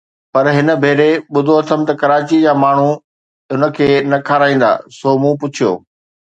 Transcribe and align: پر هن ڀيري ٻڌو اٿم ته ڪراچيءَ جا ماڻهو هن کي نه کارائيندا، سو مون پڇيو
پر 0.33 0.45
هن 0.55 0.67
ڀيري 0.81 1.11
ٻڌو 1.31 1.53
اٿم 1.59 1.81
ته 1.87 1.93
ڪراچيءَ 2.01 2.43
جا 2.45 2.53
ماڻهو 2.63 2.91
هن 3.51 3.61
کي 3.75 3.89
نه 4.11 4.17
کارائيندا، 4.29 4.71
سو 4.97 5.09
مون 5.21 5.33
پڇيو 5.41 5.71